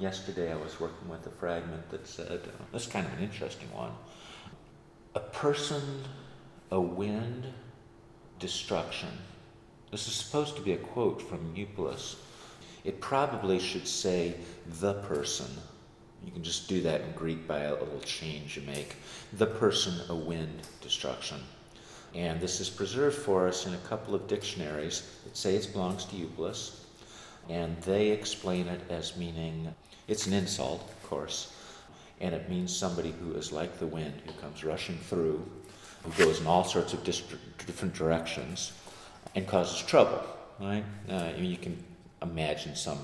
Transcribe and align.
Yesterday 0.00 0.50
I 0.50 0.56
was 0.56 0.80
working 0.80 1.08
with 1.08 1.24
a 1.28 1.30
fragment 1.30 1.88
that 1.90 2.04
said, 2.08 2.40
uh, 2.48 2.64
that's 2.72 2.88
kind 2.88 3.06
of 3.06 3.12
an 3.12 3.22
interesting 3.22 3.72
one. 3.72 3.92
A 5.14 5.20
person, 5.20 6.02
a 6.72 6.80
wind, 6.80 7.46
destruction. 8.40 9.10
This 9.92 10.08
is 10.08 10.14
supposed 10.14 10.56
to 10.56 10.62
be 10.62 10.72
a 10.72 10.78
quote 10.78 11.22
from 11.22 11.54
Eupolis. 11.54 12.16
It 12.82 13.00
probably 13.00 13.60
should 13.60 13.86
say 13.86 14.34
the 14.80 14.94
person. 14.94 15.46
You 16.24 16.32
can 16.32 16.42
just 16.42 16.68
do 16.68 16.80
that 16.80 17.02
in 17.02 17.12
Greek 17.12 17.46
by 17.46 17.60
a 17.60 17.74
little 17.74 18.00
change 18.00 18.56
you 18.56 18.62
make. 18.62 18.96
The 19.34 19.46
person, 19.46 19.94
a 20.08 20.16
wind, 20.16 20.62
destruction. 20.80 21.38
And 22.16 22.40
this 22.40 22.58
is 22.58 22.68
preserved 22.68 23.16
for 23.16 23.46
us 23.46 23.64
in 23.64 23.74
a 23.74 23.88
couple 23.88 24.16
of 24.16 24.26
dictionaries 24.26 25.08
that 25.22 25.36
say 25.36 25.54
it 25.54 25.70
belongs 25.72 26.04
to 26.06 26.16
Eupolis. 26.16 26.83
And 27.48 27.76
they 27.82 28.08
explain 28.08 28.68
it 28.68 28.80
as 28.90 29.16
meaning 29.16 29.74
it's 30.08 30.26
an 30.26 30.32
insult, 30.32 30.88
of 30.90 31.08
course, 31.08 31.54
and 32.20 32.34
it 32.34 32.48
means 32.48 32.74
somebody 32.74 33.12
who 33.12 33.32
is 33.34 33.52
like 33.52 33.78
the 33.78 33.86
wind, 33.86 34.14
who 34.26 34.32
comes 34.40 34.64
rushing 34.64 34.96
through, 34.96 35.44
who 36.02 36.24
goes 36.24 36.40
in 36.40 36.46
all 36.46 36.64
sorts 36.64 36.92
of 36.92 37.04
different 37.04 37.94
directions, 37.94 38.72
and 39.34 39.46
causes 39.46 39.82
trouble. 39.82 40.22
Right? 40.60 40.84
Uh, 41.10 41.32
you 41.36 41.56
can 41.56 41.76
imagine 42.22 42.74
some, 42.74 42.98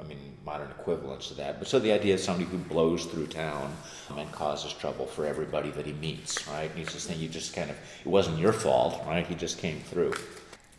I 0.00 0.02
mean, 0.04 0.18
modern 0.44 0.70
equivalents 0.70 1.28
to 1.28 1.34
that. 1.34 1.58
But 1.58 1.68
so 1.68 1.78
the 1.78 1.92
idea 1.92 2.14
is 2.14 2.24
somebody 2.24 2.48
who 2.48 2.58
blows 2.58 3.04
through 3.04 3.28
town 3.28 3.72
and 4.16 4.30
causes 4.32 4.72
trouble 4.72 5.06
for 5.06 5.26
everybody 5.26 5.70
that 5.70 5.86
he 5.86 5.92
meets, 5.92 6.48
right? 6.48 6.70
And 6.70 6.78
he's 6.78 6.92
just 6.92 7.06
saying, 7.06 7.20
you 7.20 7.28
just 7.28 7.54
kind 7.54 7.70
of, 7.70 7.76
it 8.04 8.08
wasn't 8.08 8.38
your 8.38 8.52
fault, 8.52 9.02
right? 9.06 9.26
He 9.26 9.34
just 9.34 9.58
came 9.58 9.80
through. 9.80 10.14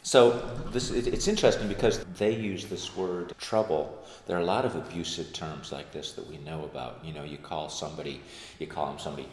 So 0.08 0.40
this, 0.72 0.90
it's 0.90 1.28
interesting 1.28 1.68
because 1.68 2.06
they 2.18 2.34
use 2.34 2.64
this 2.64 2.96
word 2.96 3.38
trouble. 3.40 4.06
There 4.26 4.38
are 4.38 4.40
a 4.40 4.46
lot 4.46 4.64
of 4.64 4.78
abusive 4.78 5.34
terms 5.34 5.74
like 5.74 5.92
this 5.92 6.14
that 6.14 6.26
we 6.26 6.38
know 6.38 6.64
about. 6.64 7.04
You 7.04 7.12
know, 7.12 7.26
you 7.26 7.38
call 7.38 7.68
somebody, 7.68 8.22
you 8.58 8.68
call 8.68 8.90
him 8.90 9.00
somebody 9.00 9.28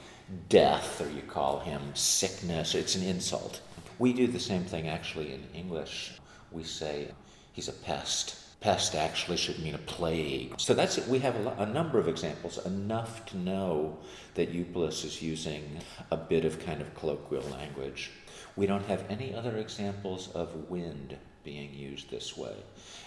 death, 0.48 1.01
or 1.01 1.09
you 1.11 1.23
call 1.23 1.61
him 1.61 1.81
sickness. 1.95 2.75
It's 2.75 2.97
an 2.97 3.05
insult. 3.05 3.61
We 4.01 4.13
do 4.13 4.27
the 4.27 4.41
same 4.41 4.65
thing 4.65 4.89
actually 4.89 5.33
in 5.33 5.45
English. 5.55 6.15
We 6.51 6.65
say 6.65 7.07
he's 7.53 7.69
a 7.69 7.73
pest. 7.73 8.35
Pest 8.65 8.95
actually 8.95 9.37
should 9.37 9.59
mean 9.59 9.75
a 9.75 9.84
plague. 9.95 10.55
So 10.57 10.73
that's 10.73 10.97
it. 10.97 11.07
We 11.07 11.19
have 11.19 11.37
a, 11.37 11.51
a 11.65 11.67
number 11.67 11.98
of 11.98 12.09
examples, 12.09 12.65
enough 12.65 13.27
to 13.27 13.37
know 13.37 13.98
that 14.37 14.55
Eupolis 14.55 15.05
is 15.05 15.20
using 15.20 15.81
a 16.11 16.17
bit 16.17 16.47
of 16.47 16.65
kind 16.65 16.81
of 16.81 16.95
colloquial 16.95 17.42
language. 17.51 18.11
We 18.57 18.67
don't 18.67 18.87
have 18.87 19.05
any 19.11 19.35
other 19.35 19.59
examples 19.59 20.31
of 20.33 20.70
wind 20.70 21.19
being 21.45 21.75
used 21.75 22.11
this 22.11 22.39
way. 22.39 22.57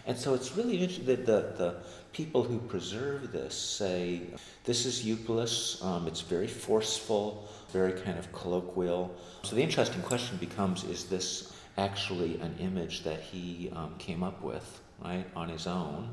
And 0.05 0.16
so 0.16 0.35
it's 0.35 0.55
really 0.55 0.78
interesting 0.78 1.08
that 1.08 1.25
the, 1.25 1.41
the 1.58 1.75
people 2.13 2.44
who 2.44 2.59
preserve 2.59 3.31
this 3.31 3.55
say 3.55 4.28
this 4.63 4.85
is 4.85 5.03
Eupolis, 5.03 5.83
um, 5.83 6.05
it's 6.05 6.22
very 6.22 6.45
forceful, 6.45 7.50
very 7.72 7.94
kind 7.94 8.19
of 8.19 8.31
colloquial. 8.31 9.11
So 9.41 9.55
the 9.55 9.63
interesting 9.63 10.03
question 10.03 10.38
becomes 10.38 10.83
is 10.83 11.05
this 11.05 11.52
actually 11.80 12.39
an 12.41 12.55
image 12.59 13.03
that 13.05 13.22
he 13.22 13.72
um, 13.75 13.95
came 13.97 14.22
up 14.22 14.44
with, 14.44 14.81
right, 15.03 15.26
on 15.36 15.50
his 15.50 15.67
own? 15.67 16.09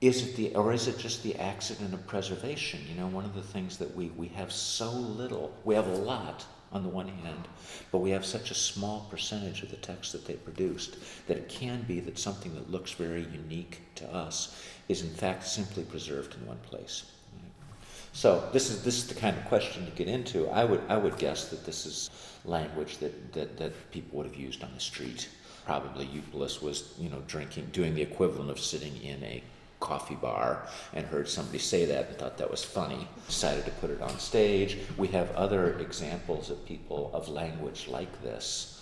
Is 0.00 0.26
it 0.26 0.36
the, 0.36 0.54
or 0.54 0.72
is 0.72 0.88
it 0.88 0.98
just 0.98 1.22
the 1.22 1.36
accident 1.36 1.92
of 1.92 2.06
preservation? 2.06 2.80
You 2.88 2.94
know, 2.94 3.06
one 3.06 3.24
of 3.24 3.34
the 3.34 3.42
things 3.42 3.76
that 3.78 3.94
we, 3.94 4.08
we 4.10 4.28
have 4.28 4.50
so 4.50 4.90
little, 4.90 5.54
we 5.64 5.74
have 5.74 5.86
a 5.86 5.96
lot 5.96 6.46
on 6.72 6.82
the 6.82 6.88
one 6.88 7.08
hand, 7.08 7.48
but 7.90 7.98
we 7.98 8.10
have 8.10 8.24
such 8.24 8.50
a 8.50 8.54
small 8.54 9.06
percentage 9.10 9.62
of 9.62 9.70
the 9.70 9.76
text 9.76 10.12
that 10.12 10.24
they 10.24 10.34
produced 10.34 10.96
that 11.26 11.36
it 11.36 11.48
can 11.48 11.82
be 11.82 12.00
that 12.00 12.18
something 12.18 12.54
that 12.54 12.70
looks 12.70 12.92
very 12.92 13.26
unique 13.32 13.80
to 13.96 14.14
us 14.14 14.64
is 14.88 15.02
in 15.02 15.10
fact 15.10 15.46
simply 15.46 15.82
preserved 15.82 16.34
in 16.34 16.46
one 16.46 16.58
place. 16.58 17.10
So 18.12 18.48
this 18.52 18.70
is 18.70 18.82
this 18.82 18.96
is 18.98 19.06
the 19.06 19.14
kind 19.14 19.36
of 19.36 19.44
question 19.46 19.84
to 19.86 19.92
get 19.92 20.08
into. 20.08 20.48
I 20.48 20.64
would 20.64 20.82
I 20.88 20.96
would 20.96 21.16
guess 21.18 21.48
that 21.48 21.64
this 21.64 21.86
is 21.86 22.10
language 22.44 22.98
that, 22.98 23.32
that, 23.32 23.56
that 23.58 23.90
people 23.90 24.18
would 24.18 24.26
have 24.26 24.36
used 24.36 24.62
on 24.62 24.70
the 24.74 24.80
street. 24.80 25.28
Probably 25.66 26.06
Eupolis 26.06 26.62
was, 26.62 26.94
you 26.98 27.10
know, 27.10 27.22
drinking, 27.26 27.68
doing 27.72 27.94
the 27.94 28.02
equivalent 28.02 28.50
of 28.50 28.58
sitting 28.58 28.96
in 29.02 29.22
a 29.22 29.42
coffee 29.78 30.14
bar 30.14 30.66
and 30.92 31.06
heard 31.06 31.28
somebody 31.28 31.58
say 31.58 31.84
that 31.86 32.08
and 32.08 32.16
thought 32.16 32.38
that 32.38 32.50
was 32.50 32.62
funny, 32.64 33.08
decided 33.26 33.64
to 33.64 33.70
put 33.72 33.90
it 33.90 34.00
on 34.00 34.18
stage. 34.18 34.78
We 34.96 35.08
have 35.08 35.30
other 35.32 35.78
examples 35.78 36.50
of 36.50 36.64
people 36.66 37.10
of 37.14 37.28
language 37.28 37.88
like 37.88 38.22
this. 38.22 38.76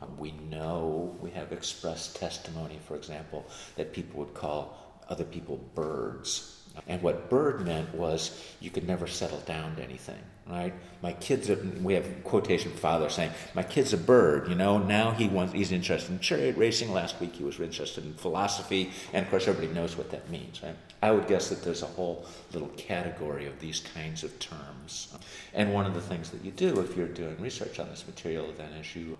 Um, 0.00 0.16
we 0.16 0.32
know, 0.50 1.16
we 1.20 1.30
have 1.30 1.52
expressed 1.52 2.16
testimony, 2.16 2.78
for 2.86 2.96
example, 2.96 3.46
that 3.76 3.92
people 3.92 4.20
would 4.20 4.34
call 4.34 5.00
other 5.08 5.24
people 5.24 5.56
birds 5.74 6.62
and 6.86 7.02
what 7.02 7.28
bird 7.28 7.66
meant 7.66 7.94
was 7.94 8.42
you 8.60 8.70
could 8.70 8.86
never 8.86 9.06
settle 9.06 9.40
down 9.40 9.76
to 9.76 9.82
anything, 9.82 10.20
right? 10.46 10.72
My 11.02 11.12
kid's 11.12 11.50
a, 11.50 11.56
we 11.82 11.94
have 11.94 12.06
quotation 12.24 12.72
father 12.72 13.08
saying, 13.08 13.30
my 13.54 13.62
kid's 13.62 13.92
a 13.92 13.98
bird, 13.98 14.48
you 14.48 14.54
know, 14.54 14.78
now 14.78 15.10
he 15.12 15.28
wants, 15.28 15.52
he's 15.52 15.72
interested 15.72 16.12
in 16.12 16.20
chariot 16.20 16.56
racing. 16.56 16.92
Last 16.92 17.20
week 17.20 17.34
he 17.34 17.44
was 17.44 17.58
interested 17.58 18.04
in 18.04 18.14
philosophy. 18.14 18.90
And 19.12 19.24
of 19.24 19.30
course, 19.30 19.48
everybody 19.48 19.72
knows 19.72 19.96
what 19.96 20.10
that 20.10 20.30
means, 20.30 20.62
right? 20.62 20.76
I 21.02 21.10
would 21.10 21.26
guess 21.26 21.48
that 21.48 21.62
there's 21.62 21.82
a 21.82 21.86
whole 21.86 22.26
little 22.52 22.68
category 22.76 23.46
of 23.46 23.58
these 23.60 23.80
kinds 23.80 24.24
of 24.24 24.38
terms. 24.38 25.16
And 25.54 25.72
one 25.72 25.86
of 25.86 25.94
the 25.94 26.00
things 26.00 26.30
that 26.30 26.44
you 26.44 26.50
do 26.50 26.80
if 26.80 26.96
you're 26.96 27.06
doing 27.06 27.40
research 27.40 27.78
on 27.78 27.88
this 27.88 28.06
material 28.06 28.52
then 28.56 28.72
is 28.72 28.96
you 28.96 29.16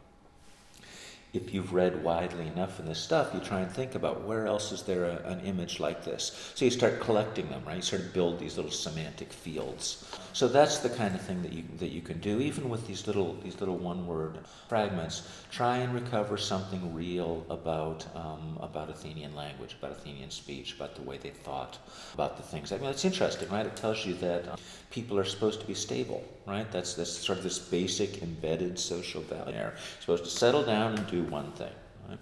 if 1.33 1.53
you've 1.53 1.75
read 1.75 2.03
widely 2.03 2.47
enough 2.47 2.81
in 2.81 2.87
this 2.87 2.99
stuff, 2.99 3.35
you 3.35 3.41
try 3.41 3.61
and 3.61 3.71
think 3.71 3.95
about 3.95 4.23
where 4.23 4.47
else 4.47 4.73
is 4.73 4.83
there 4.83 5.05
a, 5.05 5.17
an 5.27 5.41
image 5.41 5.79
like 5.79 6.05
this. 6.05 6.53
So 6.55 6.65
you 6.65 6.71
start 6.71 7.01
collecting 7.01 7.49
them, 7.49 7.63
right? 7.67 7.77
You 7.77 7.83
sort 7.83 8.03
of 8.03 8.15
build 8.15 8.39
these 8.39 8.57
little 8.57 8.71
semantic 8.71 9.33
fields. 9.33 10.11
So 10.33 10.49
that's 10.49 10.79
the 10.79 10.89
kind 10.91 11.15
of 11.15 11.21
thing 11.21 11.43
that 11.43 11.53
you 11.53 11.65
that 11.79 11.89
you 11.89 12.01
can 12.01 12.19
do, 12.21 12.41
even 12.41 12.69
with 12.71 12.87
these 12.87 13.07
little 13.07 13.35
these 13.43 13.61
little 13.61 13.77
one-word 13.77 14.39
fragments. 14.69 15.29
Try 15.51 15.79
and 15.79 15.93
recover 15.93 16.37
something 16.37 16.95
real 16.95 17.45
about 17.51 18.07
um, 18.15 18.57
about 18.61 18.89
Athenian 18.89 19.35
language, 19.35 19.77
about 19.79 19.93
Athenian 19.93 20.31
speech, 20.31 20.77
about 20.77 20.95
the 20.95 21.03
way 21.03 21.19
they 21.19 21.31
thought, 21.31 21.79
about 22.15 22.37
the 22.37 22.43
things. 22.43 22.73
I 22.73 22.79
mean, 22.79 22.91
it's 22.91 23.05
interesting, 23.05 23.49
right? 23.49 23.67
It 23.67 23.77
tells 23.77 24.07
you 24.07 24.15
that 24.15 24.49
um, 24.49 24.59
people 24.91 25.19
are 25.19 25.25
supposed 25.25 25.61
to 25.61 25.67
be 25.67 25.75
stable, 25.75 26.23
right? 26.47 26.71
That's 26.71 26.95
that's 26.95 27.11
sort 27.11 27.39
of 27.39 27.45
this 27.45 27.59
basic 27.59 28.23
embedded 28.23 28.79
social 28.79 29.23
value. 29.23 29.59
They're 29.59 29.75
supposed 30.01 30.25
to 30.25 30.31
settle 30.31 30.63
down 30.63 30.97
and 30.97 31.07
do 31.09 31.18
one 31.25 31.53
thing. 31.53 31.73
Right? 32.09 32.19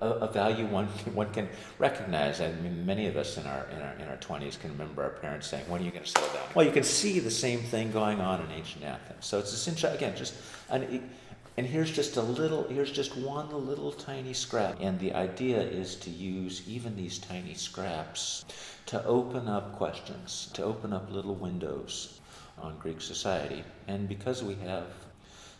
A, 0.00 0.06
a, 0.06 0.32
value 0.32 0.66
one 0.66 0.86
one 1.14 1.32
can 1.32 1.48
recognize. 1.78 2.40
I 2.40 2.52
mean, 2.52 2.86
many 2.86 3.06
of 3.06 3.16
us 3.16 3.36
in 3.36 3.46
our 3.46 3.66
in 3.66 3.82
our 3.82 3.94
in 3.94 4.08
our 4.08 4.16
twenties 4.16 4.56
can 4.56 4.70
remember 4.70 5.02
our 5.02 5.10
parents 5.10 5.48
saying, 5.48 5.68
"When 5.68 5.80
are 5.82 5.84
you 5.84 5.90
going 5.90 6.04
to 6.04 6.10
settle 6.10 6.28
down?" 6.28 6.46
Well, 6.54 6.64
you 6.64 6.72
can 6.72 6.84
see 6.84 7.18
the 7.18 7.30
same 7.30 7.60
thing 7.60 7.90
going 7.90 8.20
on 8.20 8.40
in 8.40 8.50
ancient 8.52 8.84
Athens. 8.84 9.26
So 9.26 9.38
it's 9.38 9.52
essentially 9.52 9.94
again 9.94 10.16
just 10.16 10.34
an. 10.70 11.10
And 11.58 11.66
here's 11.66 11.90
just 11.90 12.16
a 12.16 12.22
little, 12.22 12.68
here's 12.68 12.92
just 12.92 13.16
one 13.16 13.50
little 13.66 13.90
tiny 13.90 14.32
scrap. 14.32 14.76
And 14.80 14.96
the 15.00 15.12
idea 15.12 15.60
is 15.60 15.96
to 15.96 16.08
use 16.08 16.62
even 16.68 16.94
these 16.94 17.18
tiny 17.18 17.54
scraps 17.54 18.44
to 18.86 19.04
open 19.04 19.48
up 19.48 19.72
questions, 19.76 20.50
to 20.52 20.62
open 20.62 20.92
up 20.92 21.10
little 21.10 21.34
windows 21.34 22.20
on 22.62 22.78
Greek 22.78 23.00
society. 23.00 23.64
And 23.88 24.08
because 24.08 24.44
we 24.44 24.54
have 24.66 24.86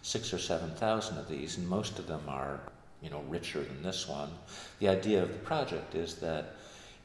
six 0.09 0.33
or 0.33 0.39
seven 0.39 0.71
thousand 0.71 1.19
of 1.19 1.29
these, 1.29 1.59
and 1.59 1.69
most 1.69 1.99
of 1.99 2.07
them 2.07 2.23
are, 2.29 2.61
you 3.03 3.11
know, 3.11 3.23
richer 3.29 3.63
than 3.63 3.83
this 3.83 4.09
one. 4.09 4.31
The 4.79 4.89
idea 4.89 5.23
of 5.23 5.31
the 5.31 5.45
project 5.53 5.95
is 5.95 6.15
that 6.17 6.57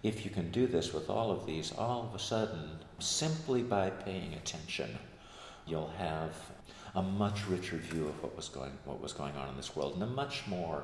if 0.03 0.23
you 0.23 0.31
can 0.31 0.51
do 0.51 0.67
this 0.67 0.93
with 0.93 1.09
all 1.09 1.29
of 1.29 1.45
these, 1.45 1.73
all 1.77 2.03
of 2.07 2.15
a 2.15 2.19
sudden, 2.19 2.63
simply 2.99 3.61
by 3.61 3.89
paying 3.89 4.33
attention, 4.35 4.97
you'll 5.67 5.93
have 5.97 6.31
a 6.95 7.01
much 7.01 7.45
richer 7.47 7.75
view 7.75 8.07
of 8.07 8.23
what 8.23 8.35
was 8.37 8.47
going 8.47 8.71
what 8.85 9.01
was 9.01 9.11
going 9.11 9.35
on 9.35 9.49
in 9.49 9.57
this 9.57 9.75
world, 9.75 9.95
and 9.95 10.03
a 10.03 10.07
much 10.23 10.47
more 10.47 10.83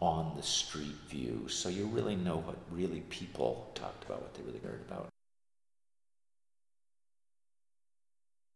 on 0.00 0.32
the 0.36 0.42
street 0.42 0.98
view. 1.08 1.46
So 1.48 1.68
you 1.68 1.86
really 1.86 2.16
know 2.16 2.38
what 2.38 2.56
really 2.72 3.02
people 3.08 3.70
talked 3.76 4.04
about, 4.04 4.20
what 4.20 4.34
they 4.34 4.42
really 4.42 4.64
heard 4.64 4.82
about. 4.88 5.06